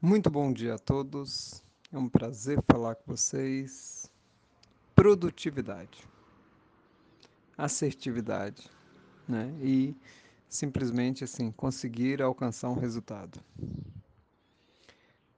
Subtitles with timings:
[0.00, 1.60] Muito bom dia a todos.
[1.92, 4.08] É um prazer falar com vocês.
[4.94, 6.06] Produtividade,
[7.56, 8.70] assertividade,
[9.28, 9.52] né?
[9.60, 9.96] E
[10.48, 13.40] simplesmente assim conseguir alcançar um resultado.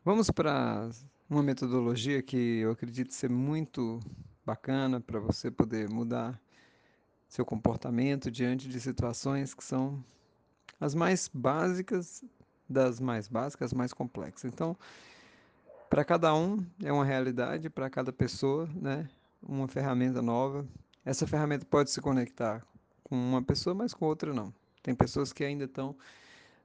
[0.05, 0.91] Vamos para
[1.31, 3.99] uma metodologia que eu acredito ser muito
[4.45, 6.39] bacana para você poder mudar
[7.27, 10.05] seu comportamento diante de situações que são
[10.79, 12.23] as mais básicas
[12.71, 14.51] das mais básicas, mais complexas.
[14.51, 14.77] Então,
[15.89, 19.11] para cada um é uma realidade, para cada pessoa, né?
[19.43, 20.65] Uma ferramenta nova.
[21.05, 22.65] Essa ferramenta pode se conectar
[23.03, 24.55] com uma pessoa, mas com outra não.
[24.83, 25.97] Tem pessoas que ainda estão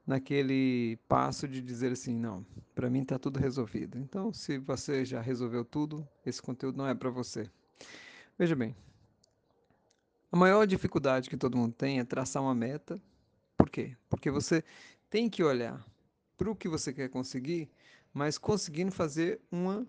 [0.06, 3.98] naquele passo de dizer assim, não, para mim está tudo resolvido.
[3.98, 7.50] Então, se você já resolveu tudo, esse conteúdo não é para você.
[8.38, 8.76] Veja bem,
[10.32, 13.02] a maior dificuldade que todo mundo tem é traçar uma meta.
[13.58, 13.96] Por quê?
[14.08, 14.64] Porque você
[15.10, 15.84] tem que olhar
[16.38, 17.70] para o que você quer conseguir
[18.16, 19.86] mas conseguindo fazer uma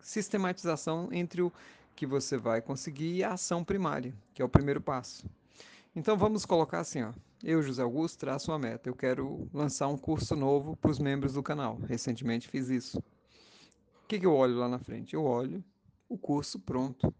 [0.00, 1.50] sistematização entre o
[1.96, 5.26] que você vai conseguir e a ação primária, que é o primeiro passo.
[5.96, 7.12] Então vamos colocar assim, ó.
[7.42, 8.88] Eu, José Augusto, traço uma meta.
[8.88, 11.78] Eu quero lançar um curso novo para os membros do canal.
[11.78, 12.98] Recentemente fiz isso.
[12.98, 15.14] O que, que eu olho lá na frente?
[15.14, 15.64] Eu olho
[16.06, 17.14] o curso pronto,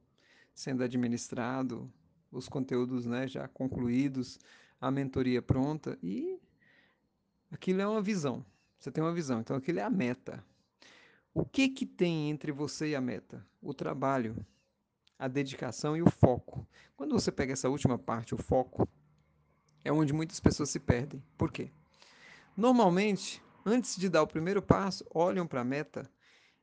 [0.55, 1.91] sendo administrado,
[2.31, 4.39] os conteúdos né, já concluídos,
[4.79, 6.39] a mentoria pronta e
[7.51, 8.45] aquilo é uma visão.
[8.79, 9.41] Você tem uma visão.
[9.41, 10.45] Então aquilo é a meta.
[11.35, 13.47] O que que tem entre você e a meta?
[13.61, 14.37] O trabalho,
[15.19, 16.67] a dedicação e o foco.
[16.97, 18.89] Quando você pega essa última parte, o foco,
[19.85, 21.23] é onde muitas pessoas se perdem.
[21.37, 21.71] Por quê?
[22.57, 26.11] Normalmente, antes de dar o primeiro passo, olham para a meta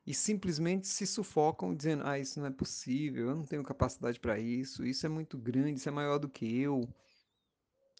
[0.06, 4.38] e simplesmente se sufocam dizendo: "Ah, isso não é possível, eu não tenho capacidade para
[4.38, 6.88] isso, isso é muito grande, isso é maior do que eu".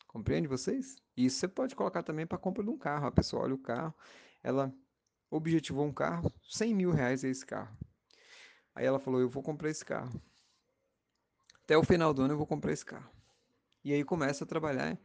[0.07, 0.97] Compreende vocês?
[1.17, 3.07] Isso você pode colocar também para compra de um carro.
[3.07, 3.95] A pessoa olha o carro,
[4.43, 4.73] ela
[5.31, 7.77] objetivou um carro, 100 mil reais é esse carro.
[8.75, 10.21] Aí ela falou, eu vou comprar esse carro.
[11.65, 13.11] Até o final do ano eu vou comprar esse carro.
[13.83, 14.99] E aí começa a trabalhar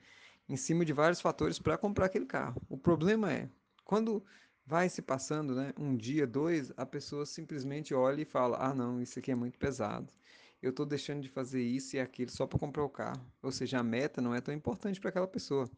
[0.50, 2.62] em cima de vários fatores para comprar aquele carro.
[2.69, 3.50] O problema é,
[3.85, 4.24] quando
[4.66, 9.02] vai se passando, né, um dia, dois, a pessoa simplesmente olha e fala, ah não,
[9.02, 10.12] isso aqui é muito pesado
[10.61, 13.25] eu estou deixando de fazer isso e aquilo só para comprar o carro.
[13.41, 15.69] Ou seja, a meta não é tão importante para aquela pessoa.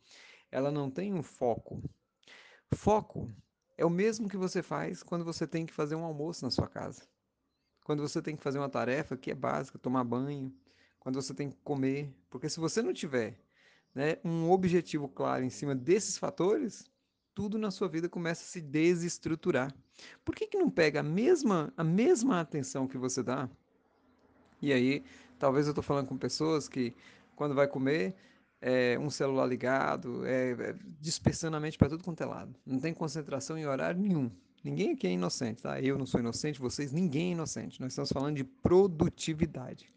[0.52, 1.82] Ela não tem um foco.
[2.74, 3.32] Foco
[3.78, 6.68] é o mesmo que você faz quando você tem que fazer um almoço na sua
[6.68, 7.08] casa.
[7.84, 10.54] Quando você tem que fazer uma tarefa que é básica, tomar banho,
[11.00, 12.14] quando você tem que comer.
[12.30, 13.40] Porque se você não tiver
[13.96, 16.90] né, um objetivo claro em cima desses fatores,
[17.34, 19.74] tudo na sua vida começa a se desestruturar.
[20.24, 23.50] Por que, que não pega a mesma, a mesma atenção que você dá
[24.64, 25.04] e aí,
[25.38, 26.96] talvez eu estou falando com pessoas que,
[27.36, 28.16] quando vai comer,
[28.62, 32.56] é um celular ligado, é, é dispersando a mente para tudo quanto é lado.
[32.66, 34.32] Não tem concentração em horário nenhum.
[34.64, 35.82] Ninguém aqui é inocente, tá?
[35.82, 37.82] Eu não sou inocente, vocês, ninguém é inocente.
[37.82, 39.92] Nós estamos falando de produtividade.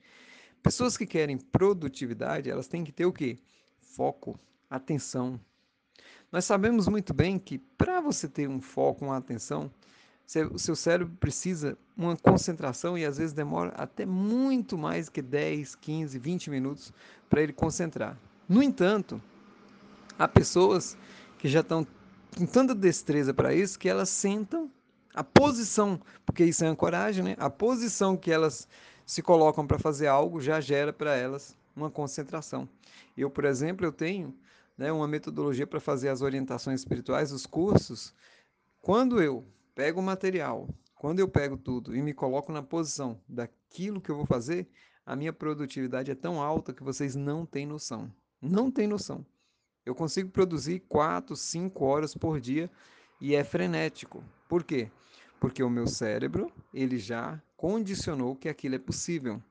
[0.60, 3.38] Pessoas que querem produtividade, elas têm que ter o quê?
[3.78, 4.36] Foco,
[4.68, 5.40] atenção.
[6.32, 9.70] Nós sabemos muito bem que para você ter um foco, uma atenção,
[10.52, 15.76] o seu cérebro precisa uma concentração e às vezes demora até muito mais que 10,
[15.76, 16.92] 15, 20 minutos
[17.30, 18.18] para ele concentrar.
[18.48, 19.22] No entanto,
[20.18, 20.96] há pessoas
[21.38, 21.86] que já estão
[22.36, 24.70] com tanta destreza para isso que elas sentam
[25.14, 27.36] a posição, porque isso é ancoragem, né?
[27.38, 28.68] A posição que elas
[29.06, 32.68] se colocam para fazer algo já gera para elas uma concentração.
[33.16, 34.34] Eu, por exemplo, eu tenho
[34.76, 38.12] né, uma metodologia para fazer as orientações espirituais, os cursos.
[38.82, 39.44] Quando eu
[39.76, 44.16] pego o material, quando eu pego tudo e me coloco na posição daquilo que eu
[44.16, 44.66] vou fazer,
[45.04, 48.10] a minha produtividade é tão alta que vocês não têm noção.
[48.40, 49.24] Não têm noção.
[49.84, 52.70] Eu consigo produzir 4, 5 horas por dia
[53.20, 54.24] e é frenético.
[54.48, 54.90] Por quê?
[55.38, 59.42] Porque o meu cérebro, ele já condicionou que aquilo é possível.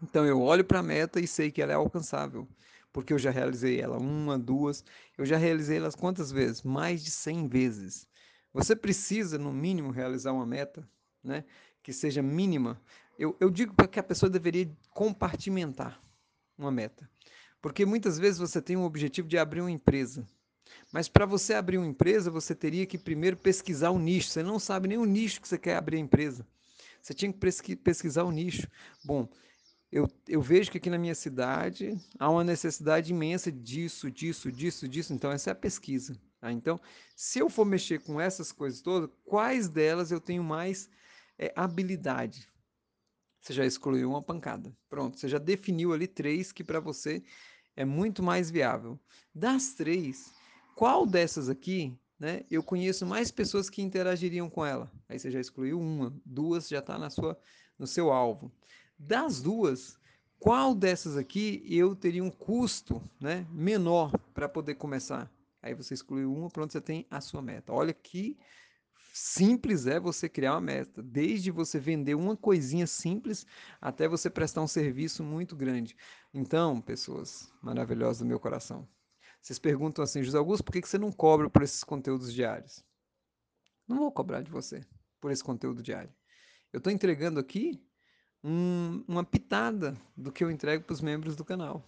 [0.00, 2.46] Então eu olho para a meta e sei que ela é alcançável,
[2.92, 4.84] porque eu já realizei ela uma, duas,
[5.18, 6.62] eu já realizei elas quantas vezes?
[6.62, 8.08] Mais de 100 vezes.
[8.52, 10.88] Você precisa, no mínimo, realizar uma meta,
[11.22, 11.44] né?
[11.82, 12.80] Que seja mínima.
[13.18, 16.00] Eu, eu digo que a pessoa deveria compartimentar
[16.58, 17.08] uma meta.
[17.60, 20.26] Porque muitas vezes você tem o objetivo de abrir uma empresa.
[20.92, 24.30] Mas para você abrir uma empresa, você teria que primeiro pesquisar o nicho.
[24.30, 26.46] Você não sabe nem o nicho que você quer abrir a empresa.
[27.00, 28.68] Você tinha que pesquisar o nicho.
[29.04, 29.28] Bom,
[29.90, 34.88] eu, eu vejo que aqui na minha cidade há uma necessidade imensa disso, disso, disso,
[34.88, 35.12] disso.
[35.12, 36.16] Então, essa é a pesquisa.
[36.40, 36.50] Tá?
[36.50, 36.80] Então,
[37.14, 40.88] se eu for mexer com essas coisas todas, quais delas eu tenho mais
[41.38, 42.48] é, habilidade?
[43.40, 44.74] Você já excluiu uma pancada.
[44.88, 47.22] Pronto, você já definiu ali três que para você
[47.76, 48.98] é muito mais viável.
[49.34, 50.32] Das três,
[50.74, 54.92] qual dessas aqui né, eu conheço mais pessoas que interagiriam com ela.
[55.08, 56.98] Aí você já excluiu uma, duas já está
[57.78, 58.52] no seu alvo.
[58.98, 59.98] Das duas,
[60.38, 65.30] qual dessas aqui eu teria um custo né, menor para poder começar?
[65.62, 67.72] Aí você excluiu uma, pronto, você tem a sua meta.
[67.72, 68.38] Olha que
[69.12, 73.46] simples é você criar uma meta, desde você vender uma coisinha simples
[73.80, 75.96] até você prestar um serviço muito grande.
[76.32, 78.88] Então, pessoas maravilhosas do meu coração,
[79.40, 82.84] vocês perguntam assim, José Augusto, por que você não cobra por esses conteúdos diários?
[83.88, 84.84] Não vou cobrar de você
[85.20, 86.12] por esse conteúdo diário.
[86.72, 87.82] Eu estou entregando aqui
[88.44, 91.84] um, uma pitada do que eu entrego para os membros do canal.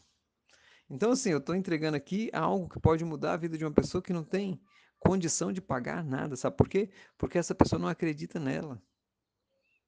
[0.92, 4.02] Então, assim, eu estou entregando aqui algo que pode mudar a vida de uma pessoa
[4.02, 4.60] que não tem
[4.98, 6.36] condição de pagar nada.
[6.36, 6.90] Sabe por quê?
[7.16, 8.80] Porque essa pessoa não acredita nela.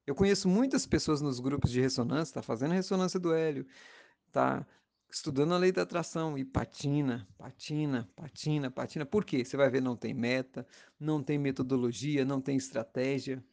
[0.07, 3.67] Eu conheço muitas pessoas nos grupos de ressonância, está fazendo ressonância do hélio,
[4.25, 4.65] está
[5.07, 9.05] estudando a lei da atração e patina, patina, patina, patina.
[9.05, 9.45] Por quê?
[9.45, 10.65] Você vai ver, não tem meta,
[10.99, 13.45] não tem metodologia, não tem estratégia,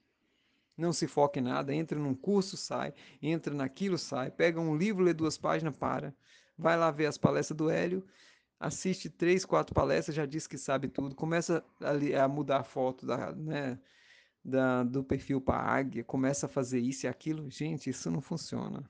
[0.74, 5.04] não se foca em nada, entra num curso, sai, entra naquilo, sai, pega um livro,
[5.04, 6.14] lê duas páginas, para,
[6.56, 8.04] vai lá ver as palestras do Hélio,
[8.58, 13.04] assiste três, quatro palestras, já diz que sabe tudo, começa a, a mudar a foto
[13.04, 13.78] da, né,
[14.44, 17.50] da, do perfil para águia, começa a fazer isso e aquilo.
[17.50, 18.88] Gente, isso não funciona.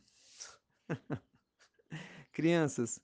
[2.32, 3.00] Crianças,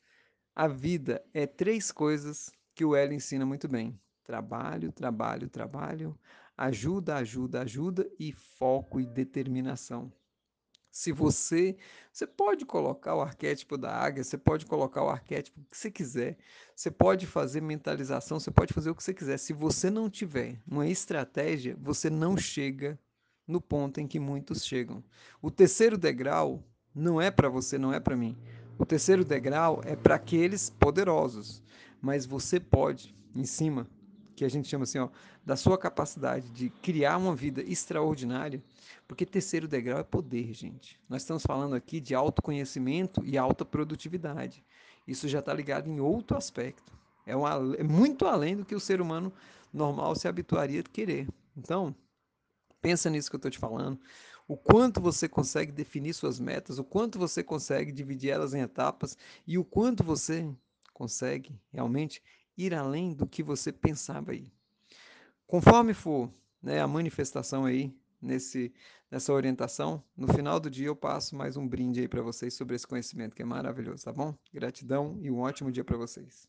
[0.54, 6.18] a vida é três coisas que o Hélio ensina muito bem: trabalho, trabalho, trabalho,
[6.56, 10.12] ajuda, ajuda, ajuda e foco e determinação.
[10.98, 11.76] Se você,
[12.12, 16.36] você pode colocar o arquétipo da águia, você pode colocar o arquétipo que você quiser,
[16.74, 19.38] você pode fazer mentalização, você pode fazer o que você quiser.
[19.38, 22.98] Se você não tiver uma estratégia, você não chega
[23.46, 25.04] no ponto em que muitos chegam.
[25.40, 28.36] O terceiro degrau não é para você, não é para mim.
[28.76, 31.62] O terceiro degrau é para aqueles poderosos,
[32.02, 33.86] mas você pode, em cima,
[34.38, 35.08] que a gente chama assim, ó,
[35.44, 38.62] da sua capacidade de criar uma vida extraordinária,
[39.06, 40.98] porque terceiro degrau é poder, gente.
[41.08, 44.64] Nós estamos falando aqui de autoconhecimento e alta produtividade.
[45.06, 46.92] Isso já está ligado em outro aspecto.
[47.26, 49.32] É, uma, é muito além do que o ser humano
[49.72, 51.28] normal se habituaria a querer.
[51.56, 51.94] Então,
[52.80, 53.98] pensa nisso que eu estou te falando
[54.46, 59.14] o quanto você consegue definir suas metas, o quanto você consegue dividir elas em etapas
[59.46, 60.48] e o quanto você
[60.94, 62.22] consegue realmente
[62.58, 64.52] ir além do que você pensava aí.
[65.46, 68.74] Conforme for né, a manifestação aí nesse
[69.10, 72.76] nessa orientação, no final do dia eu passo mais um brinde aí para vocês sobre
[72.76, 74.34] esse conhecimento que é maravilhoso, tá bom?
[74.52, 76.46] Gratidão e um ótimo dia para vocês.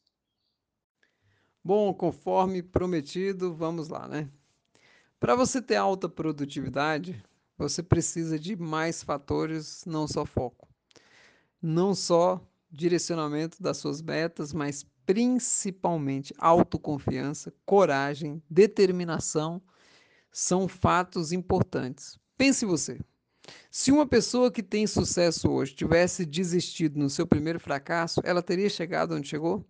[1.63, 4.29] Bom, conforme prometido, vamos lá, né?
[5.21, 7.23] Para você ter alta produtividade,
[7.57, 10.67] você precisa de mais fatores, não só foco.
[11.61, 12.41] Não só
[12.71, 19.59] direcionamento das suas metas, mas principalmente autoconfiança, coragem, determinação
[20.31, 22.19] são fatos importantes.
[22.37, 22.99] Pense você.
[23.71, 28.69] Se uma pessoa que tem sucesso hoje tivesse desistido no seu primeiro fracasso, ela teria
[28.69, 29.65] chegado onde chegou?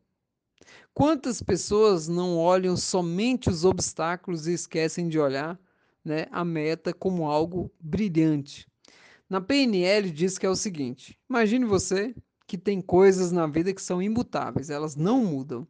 [0.94, 5.58] Quantas pessoas não olham somente os obstáculos e esquecem de olhar
[6.04, 8.68] né, a meta como algo brilhante.
[9.30, 12.14] Na PNL diz que é o seguinte: imagine você
[12.50, 15.68] que tem coisas na vida que são imutáveis, elas não mudam.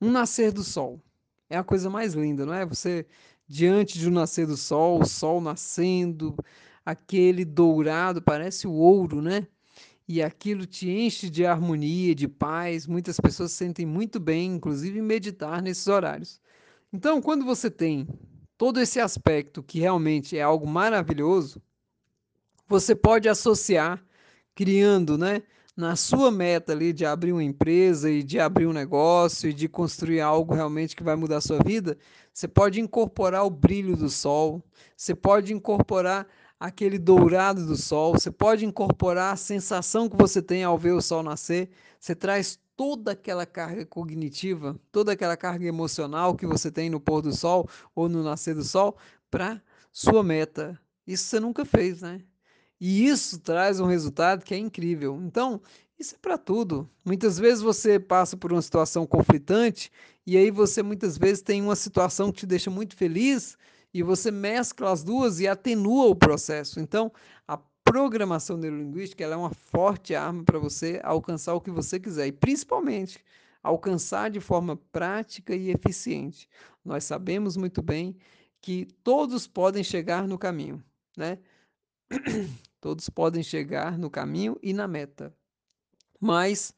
[0.00, 1.00] Um nascer do sol
[1.48, 2.66] é a coisa mais linda, não é?
[2.66, 3.06] Você
[3.46, 6.36] diante de um nascer do sol, o sol nascendo,
[6.84, 9.46] aquele dourado, parece o ouro, né?
[10.08, 12.88] E aquilo te enche de harmonia, de paz.
[12.88, 16.40] Muitas pessoas se sentem muito bem, inclusive, meditar nesses horários.
[16.92, 18.08] Então, quando você tem
[18.58, 21.62] todo esse aspecto que realmente é algo maravilhoso,
[22.66, 24.04] você pode associar
[24.56, 25.42] criando, né,
[25.76, 29.68] na sua meta ali de abrir uma empresa e de abrir um negócio e de
[29.68, 31.98] construir algo realmente que vai mudar a sua vida,
[32.32, 34.62] você pode incorporar o brilho do sol,
[34.96, 36.26] você pode incorporar
[36.58, 41.02] aquele dourado do sol, você pode incorporar a sensação que você tem ao ver o
[41.02, 46.88] sol nascer, você traz toda aquela carga cognitiva, toda aquela carga emocional que você tem
[46.88, 48.96] no pôr do sol ou no nascer do sol
[49.30, 50.80] para sua meta.
[51.06, 52.22] Isso você nunca fez, né?
[52.80, 55.20] E isso traz um resultado que é incrível.
[55.22, 55.60] Então,
[55.98, 56.88] isso é para tudo.
[57.04, 59.90] Muitas vezes você passa por uma situação conflitante
[60.26, 63.56] e aí você muitas vezes tem uma situação que te deixa muito feliz
[63.94, 66.78] e você mescla as duas e atenua o processo.
[66.80, 67.10] Então,
[67.48, 72.32] a programação neurolinguística é uma forte arma para você alcançar o que você quiser e
[72.32, 73.24] principalmente
[73.62, 76.48] alcançar de forma prática e eficiente.
[76.84, 78.16] Nós sabemos muito bem
[78.60, 80.82] que todos podem chegar no caminho,
[81.16, 81.38] né?
[82.86, 85.34] Todos podem chegar no caminho e na meta.
[86.20, 86.72] Mas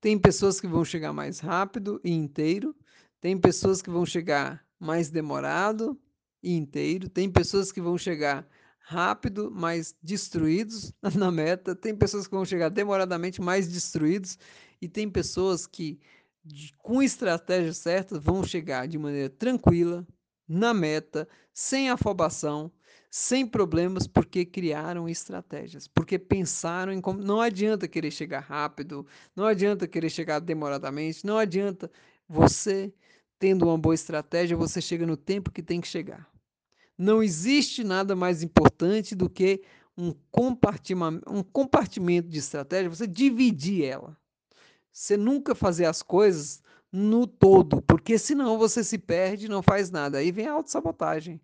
[0.00, 2.74] tem pessoas que vão chegar mais rápido e inteiro,
[3.20, 5.96] tem pessoas que vão chegar mais demorado
[6.42, 8.44] e inteiro, tem pessoas que vão chegar
[8.80, 14.36] rápido, mas destruídos na meta, tem pessoas que vão chegar demoradamente, mais destruídos,
[14.80, 16.00] e tem pessoas que,
[16.78, 20.04] com estratégia certa, vão chegar de maneira tranquila,
[20.48, 22.68] na meta, sem afobação,
[23.14, 27.22] sem problemas, porque criaram estratégias, porque pensaram em como.
[27.22, 31.90] Não adianta querer chegar rápido, não adianta querer chegar demoradamente, não adianta
[32.26, 32.90] você
[33.38, 36.26] tendo uma boa estratégia, você chega no tempo que tem que chegar.
[36.96, 39.60] Não existe nada mais importante do que
[39.94, 44.16] um compartimento, um compartimento de estratégia, você dividir ela.
[44.90, 49.90] Você nunca fazer as coisas no todo, porque senão você se perde e não faz
[49.90, 50.16] nada.
[50.16, 51.38] Aí vem a autossabotagem.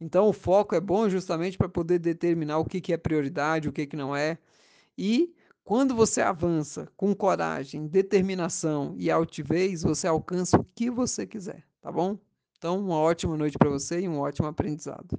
[0.00, 3.72] Então o foco é bom justamente para poder determinar o que, que é prioridade, o
[3.72, 4.38] que, que não é.
[4.98, 5.34] E
[5.64, 11.90] quando você avança com coragem, determinação e altivez, você alcança o que você quiser, tá
[11.90, 12.18] bom?
[12.58, 15.18] Então, uma ótima noite para você e um ótimo aprendizado.